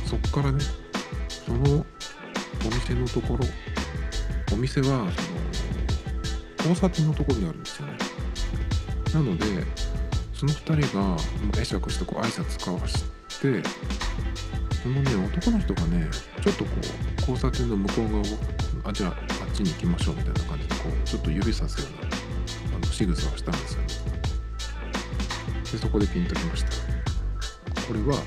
[0.08, 0.58] そっからね
[1.28, 1.84] そのお
[2.64, 3.44] 店のところ
[4.52, 7.94] お店はその交差点のところにあるんですよね。
[9.14, 9.44] なので
[10.34, 11.16] その2人が
[11.52, 13.48] 会釈してこう挨拶交わしてそ
[14.88, 16.08] のね男の人がね
[16.44, 18.24] ちょっとこう交差点の向こう側を
[18.84, 23.88] あじゃああっちに行きましょうみたいな感じでこうちょっと指さすようなあの仕草をしたんですよね。
[25.72, 26.70] でそこでピンときました。
[27.88, 28.22] これは、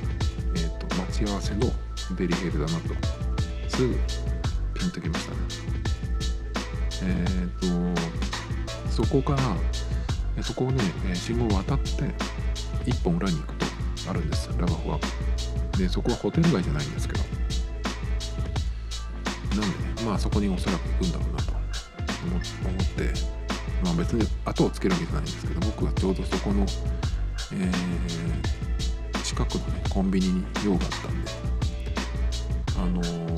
[0.56, 1.72] えーと、待ち合わせの
[2.18, 2.94] デリヘルだなと
[3.70, 3.96] すぐ
[4.74, 5.38] ピンときましたね。
[7.04, 9.34] えっ、ー、とそこか
[10.36, 12.14] らそこをね信号を渡って
[12.86, 13.55] 一本裏に行く。
[14.08, 15.00] あるんですラバホは。
[15.78, 17.24] でそこはホテル街じゃないんですけど。
[19.56, 23.14] なんでねまあそこにおそらく行くんだろうなと思って
[23.84, 26.66] まあ別に後をつけるわけじゃないんですけど僕はちょうどそこの、
[27.54, 31.32] えー、近くのねコンビニに用があったんで
[32.78, 33.36] あのー、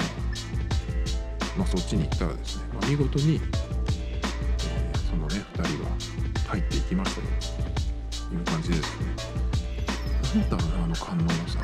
[1.58, 5.90] まあそっちに行ったらですね、まあ、見事に、えー、そのね2人は
[6.48, 9.37] 入っていきましたという感じですね。
[10.36, 11.64] なんだろうなあの観音のさ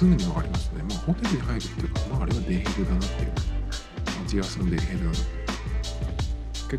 [0.00, 0.82] すぐに分かりますね。
[0.88, 3.32] まあ、ホテルに入るっていうか、まあ、あれはデーヘルだなっていう。
[4.20, 5.10] 待ち合わせのデヘルだな。
[5.10, 5.24] 結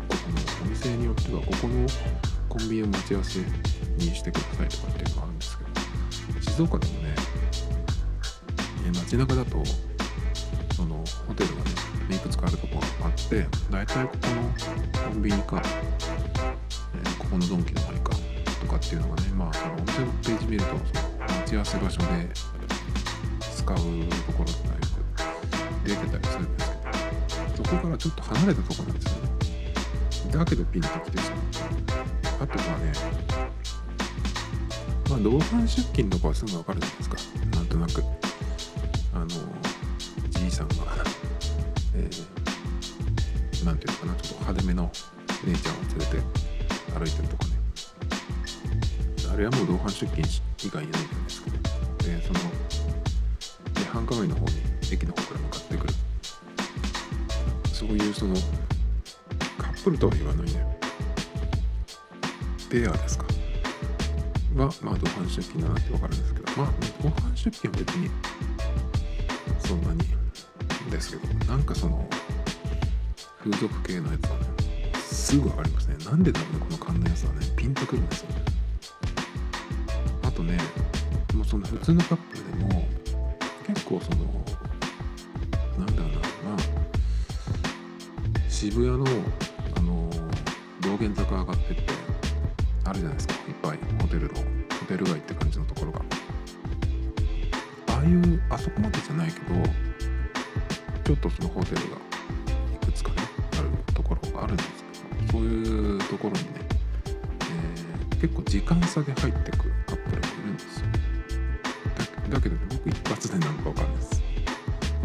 [0.00, 1.86] このお店によっては、ここの
[2.48, 3.38] コンビニを待ち合わせ
[3.98, 5.70] にしてくださいとかっていうのがあるんですけど、
[6.50, 7.14] 静岡でもね、
[8.92, 9.62] 街中だと、
[10.74, 14.28] そのホテルがね、いくつかあるとこがあって、大体ここ
[14.98, 15.62] のコンビニか、
[16.94, 18.16] えー、ここのドンキの前か
[18.62, 20.80] とかっていうのがね、まあ、そのお店のページ見ると、その
[21.28, 22.06] 待ち合わせ場所で
[23.56, 26.56] 使うところってよく出てたりするん。
[26.56, 26.76] ですけ
[27.62, 29.00] どそこからちょっと離れたところなん。
[29.00, 29.28] ですよね
[30.32, 31.40] だけどピンときてしまう
[32.42, 32.92] あとはね
[35.10, 37.16] まあ同伴出勤とかはすぐ分かるじゃないですか
[37.56, 37.66] なん。
[37.66, 38.02] となく
[39.14, 39.26] あの
[40.30, 40.68] じいさん。
[40.68, 40.74] が
[41.94, 43.78] えー、なん。
[43.78, 44.90] ていうのかなちょっと派手めの
[45.44, 45.74] 姉ちゃん。
[45.74, 46.22] を連れて
[46.98, 47.51] 歩いてるとかね
[49.32, 50.22] あれはもう同伴出勤
[50.62, 52.40] 以外にないじゃないですかでその
[53.92, 54.52] 繁華街の方に
[54.92, 55.94] 駅の方から向かってくる
[57.72, 58.34] そういうその
[59.58, 60.78] カップルとは言わないね
[62.70, 63.24] ペアですか
[64.56, 66.72] は、まあ、同伴出勤だなって分かるんですけど、まあ、
[67.02, 68.10] 同伴出勤は別に
[69.58, 70.12] そんなに
[70.92, 72.06] ですけど、なんかその、
[73.42, 74.46] 風俗系のやつはね、
[75.00, 75.96] すぐ分かりますね。
[76.04, 78.36] なんでだろうね、この勘のやつはね、ピンとくるんですよね。
[80.32, 80.58] とね、
[81.34, 82.88] もうその普通のカップルでも、
[83.66, 84.18] 結構その、
[85.78, 86.18] なんだろうな、
[86.50, 89.04] まあ、渋谷の、
[89.76, 90.10] あの、
[90.80, 91.82] 道玄坂上がってって、
[92.84, 93.34] あるじゃないですか。
[93.34, 96.00] いっぱいホテルのホテル街って感じのところが。
[97.88, 99.46] ああいうあそこまでじゃないけど
[101.04, 103.16] ちょっとそのホテルがいくつかね
[103.58, 104.84] あるところがあるんです
[105.20, 106.50] けどそういうところにね、
[108.12, 109.64] えー、結構時間差で入ってくカ
[112.32, 114.22] だけど僕一発でなんか分かんないです。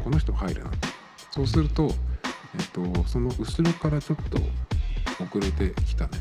[0.02, 0.72] この人入れな
[1.32, 1.92] そうすると
[2.58, 4.38] えっ、とその後ろからちょっと
[5.22, 6.12] 遅れてきたね。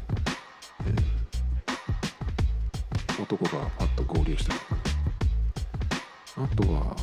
[3.22, 4.76] 男がパッと合流したりとか
[6.36, 6.96] あとは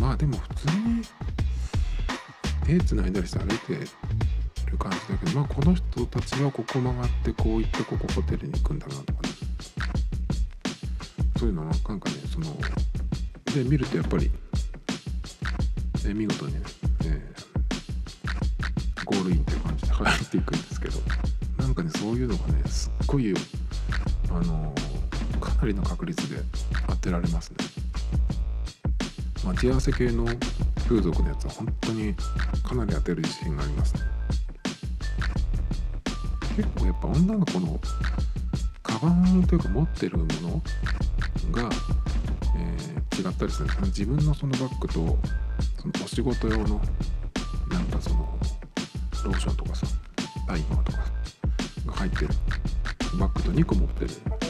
[0.00, 1.02] まあでも普通に
[2.78, 3.74] 手つないだりして歩いて
[4.70, 9.28] る感じだけどまあこの人たちはここ曲がってこういってここホテルに行くんだなとかね。
[11.38, 12.54] そういうのなんかねその
[13.52, 14.30] で見るとやっぱり、
[16.06, 16.60] え見事にね、
[17.04, 20.98] えー、ゴールインっていう感じで入っていくんですけど
[21.58, 23.34] なんかねそういうのがねすっごい
[24.30, 24.80] あのー
[25.40, 26.42] かなりの確率で
[26.88, 27.56] 当てられますね。
[29.44, 30.26] 待ち合わせ系の
[30.86, 32.14] 風俗のやつは本当に
[32.62, 34.00] かなり当てる自信がありますね。
[36.56, 37.80] 結構やっぱ女の子の
[38.82, 40.62] カバンというか持ってるもの
[41.52, 41.68] が、
[43.20, 45.18] 違ったりするんですね自分のそのバッグとその
[46.02, 46.80] お仕事用の
[47.68, 48.38] なんかその
[49.24, 49.86] ローションとかさ
[50.46, 50.98] タイマーとか
[51.86, 52.28] が入ってる
[53.18, 54.40] バッグと2個持ってる人がい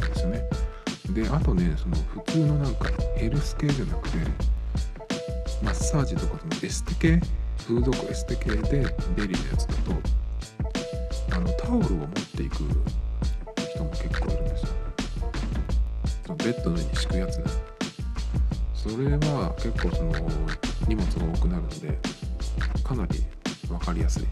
[0.00, 0.42] るんですよね。
[1.10, 4.18] であとねその普通のなんかヘルス系じゃなくて
[5.62, 7.20] マッサージとかそのエステ系
[7.68, 12.56] 風俗エステ系でベリーのやつだとあのタオルを持っていく
[13.70, 14.68] 人も結構いるんですよ。
[16.38, 17.36] ベッドの上に敷くやつ。
[17.36, 17.63] ね
[18.86, 20.12] それは結構その
[20.86, 21.98] 荷物が多くなるので
[22.84, 23.24] かなり
[23.66, 24.22] 分かりやすい。
[24.22, 24.28] 知っ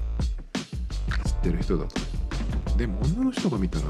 [1.42, 2.76] てる人だと。
[2.76, 3.86] でも女の人が見たら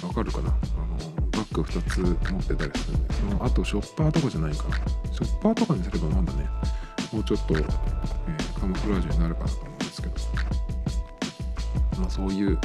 [0.00, 0.50] 分かるかな？
[0.50, 0.52] あ
[0.86, 0.96] の
[1.32, 1.98] バッグ2つ
[2.30, 3.14] 持ってたりするんで。
[3.14, 4.68] そのあとショッパーとかじゃないか。
[4.68, 4.76] な
[5.12, 6.48] ショッパーとかにすればまだね
[7.12, 10.14] もうちょっと、えー、カモフラージュになるかなと思うんですけど。
[11.98, 12.58] まあそういう、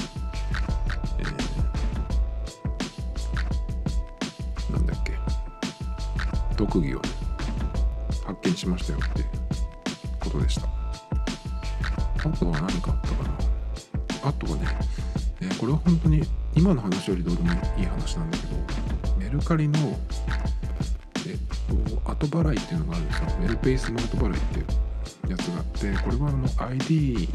[6.62, 7.01] 特技をね
[8.24, 9.24] 発見しましたよって
[10.20, 10.68] ことでした。
[12.24, 14.30] あとは何かあったかな。
[14.30, 14.68] あとはね、
[15.41, 16.22] えー、これは本当に
[16.55, 18.53] 今の話よりどうでもいい話なんだけど
[19.18, 19.80] メルカリの
[21.26, 21.38] えっ
[22.03, 23.26] と後払いっていうのがあるんですよ。
[23.39, 24.64] メルペイスマート払いってい
[25.28, 27.28] うやつがあってこれはあの ID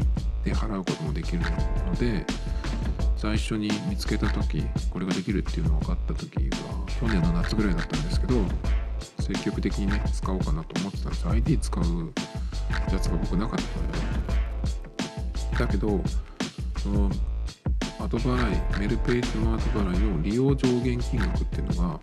[0.45, 1.39] で払うこともできる
[1.85, 2.25] ので
[3.17, 6.57] 最初に見つけた時これができるっていうのが分かった時が
[6.87, 8.35] 去年の夏ぐらいだったんですけど
[9.27, 11.27] 積極的にね使おうかなと思ってたんです。
[11.27, 12.13] ID 使う
[12.91, 13.97] やつが僕なかったので
[15.59, 16.01] だけど
[16.81, 17.09] その
[17.99, 21.99] 後払いメルペイスマート払いの利用上限金額っていうのが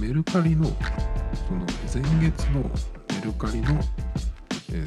[0.00, 0.72] メルカリのそ
[1.54, 2.70] の前月のメ
[3.24, 3.78] ルカリの、
[4.72, 4.84] えー、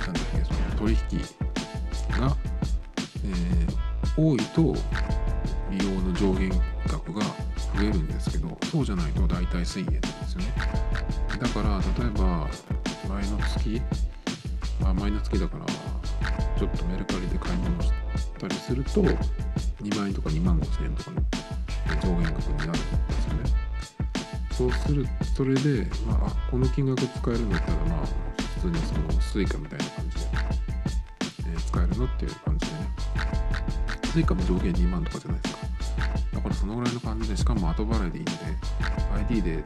[0.00, 1.20] なんだっけその取引
[2.18, 2.36] が、
[3.24, 4.74] えー、多いと
[5.70, 6.50] 利用の上限
[6.88, 7.49] 額が
[7.80, 10.54] 増えるんですけどそうじゃないと大体1000円なんですよね。
[11.40, 12.46] だから例えば
[13.08, 13.82] 前の月
[14.84, 15.66] あ前の月だから
[16.58, 17.90] ちょっとメルカリで買い物し
[18.38, 19.02] たりすると
[19.82, 21.22] 2万円とか2万5千円とかの
[22.02, 23.50] 上限額になるんですよね。
[24.50, 28.06] そうするそれで、まあ、この金額使えるんだったらまあ
[28.60, 30.22] 普通にそのスイカみたいな感じで、
[31.48, 32.90] えー、使えるのっていう感じでね。
[34.12, 35.49] スイカも上限2万とかじゃないです
[36.70, 38.32] のぐらいの感じでしかも後払いでいいんで
[39.30, 39.64] ID で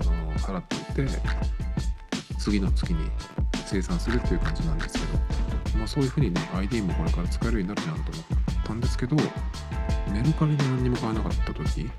[0.00, 1.12] あの払っておいて
[2.38, 3.10] 次の月に
[3.66, 5.32] 生産するっていう感じなんですけど
[5.78, 9.16] まあ、そういうふうにね ID もこれから使えるようになるじゃんと思ったんですけど
[10.12, 11.90] メルカリで何にも買わなかった時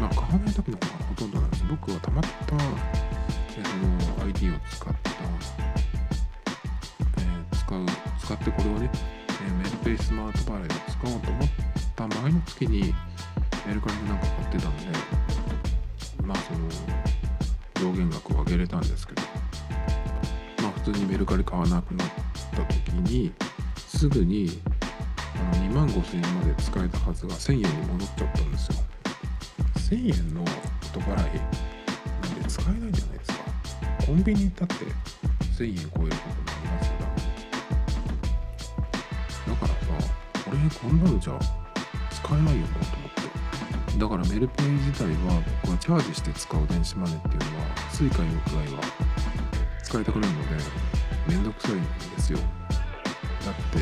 [0.00, 1.64] まあ買わない時の方がほとんどなんです。
[1.68, 5.10] 僕はたまった、えー、の ID を使った、
[7.18, 7.86] えー、使う
[8.18, 11.48] 使ってこれをね、えー、メルペイスマートバレーを使おうと思っ
[11.94, 12.94] た前の月に
[13.66, 14.84] メルカリでなんか買ってたんで
[16.24, 19.22] まあその上限額を上げれたんですけど
[20.62, 22.08] まあ普通にメルカリ買わなくなっ
[22.54, 23.32] た時に
[23.76, 24.60] すぐに
[25.52, 28.74] あの2万5000円まで使えたはずが1000円に戻っちゃったんですよ。
[29.76, 33.44] 1000円の後払いなんで使えないじゃないですか。
[34.06, 34.74] コンビニ行ったって
[35.56, 36.16] 1000円超えることになり
[36.66, 36.94] ますよ。
[39.48, 39.74] だからさ
[40.48, 41.38] 俺こんなのじゃ
[42.10, 43.01] 使えないよなと思って
[43.98, 48.82] だからメルペイ自体は僕はチャージして使う電子マネーっていうのは Suica 以外は
[49.82, 50.64] 使いたくないので
[51.28, 51.88] めんどくさいんで
[52.18, 52.38] すよ。
[53.44, 53.78] だって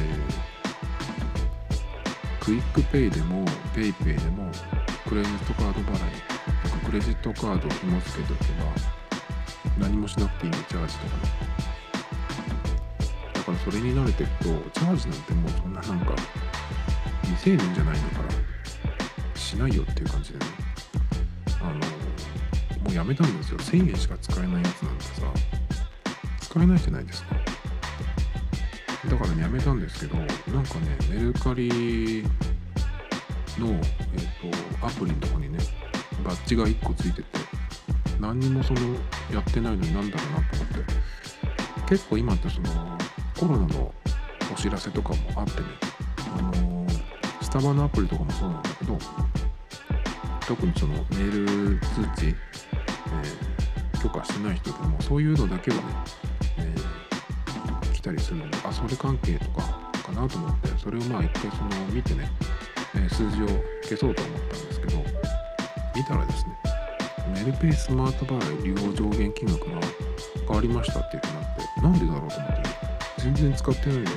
[2.40, 3.44] クイックペイでも
[3.74, 4.50] PayPay でも
[5.08, 5.98] クレジットカード払い
[6.64, 8.72] とかクレジットカードを紐付けておけば
[9.78, 11.22] 何もしなくていいのチャージとかね。
[13.32, 16.14] だからそれに慣れていくとチャージなんてもうそんななんか
[17.22, 18.49] 未成年じゃないんだから。
[19.50, 20.46] しないよっていう感じでね。
[21.60, 23.58] あのもうやめたんですよ。
[23.58, 25.10] 1000円しか使えないやつなんてさ。
[26.40, 27.34] 使えないじゃないですか？
[29.08, 32.24] だからねやめたんですけどなんかねメルカリ
[33.58, 35.58] の、えーと、アプリのとこにね
[36.24, 37.28] バッジが1個ついてて
[38.20, 38.80] 何にもその
[39.32, 41.00] やってないのになんだろうなと思って。
[41.88, 42.98] 結構今ってその
[43.38, 43.92] コロナの
[44.52, 45.66] お知らせとかもあってね
[46.38, 47.02] あのー、
[47.42, 48.98] スタバのアプリとかもそうなんだけど
[50.50, 55.82] 特にそのメール通知、えー、許可してない人でもそういうのだけはね、
[56.58, 59.62] えー、来たりするのであそれ関係とか
[60.04, 62.28] かなと思ってそれをまあ一回その見てね
[62.96, 63.46] え数字を
[63.84, 65.04] 消そうと思ったんですけど
[65.94, 66.58] 見たらですね
[67.32, 69.80] メルペイスマート払い利用上限金額が
[70.48, 72.68] 変わりましたっていうふうになってなんでだろうと思って
[73.18, 74.10] 全然使ってないのに。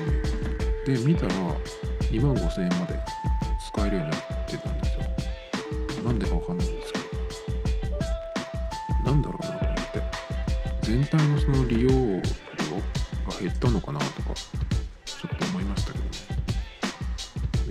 [0.84, 1.34] で見たら
[2.11, 2.99] 2万5000円まで
[3.67, 4.32] 使えるようになって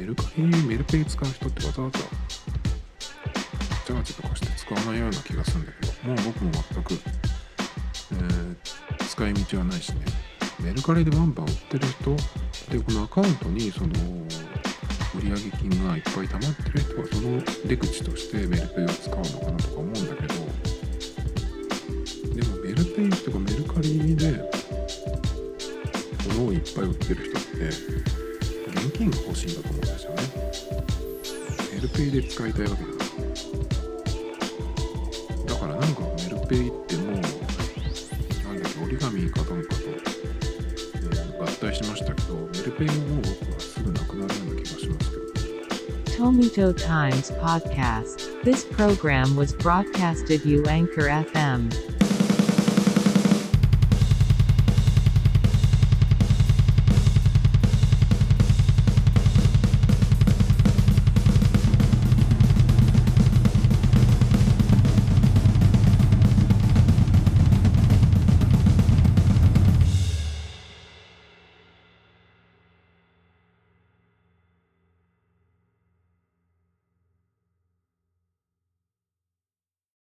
[0.02, 1.98] メルカリメルペイ使う人ってわざわざ
[3.86, 10.04] チャージとかして使わないような気がするんだけどもう僕も全く、えー、使い道はないしね
[10.58, 12.16] メルカリでバンバン売ってる人
[12.68, 13.92] でこのアカウントにその
[15.14, 20.34] 売上金がいっぱい溜まってる人はその出口としてメルペイを使うのかなとか思うんだけど
[22.34, 24.50] でもメルペイとかメルカリで
[26.26, 28.21] 物をいっぱい売ってる人って
[28.82, 30.22] 現金が欲しいんだと思うんですよね
[31.80, 33.52] LPay で使いたいわけです
[35.46, 37.32] だからなんかメルペイってもうなんだっ
[38.72, 45.22] け折り紙かどうかと、えー、合体しましたけどメルペイももう僕はすぐなくなるような気がしますけど
[46.12, 48.42] Tomito Times Podcast.
[48.44, 51.91] This program was broadcasted you Anchor FM.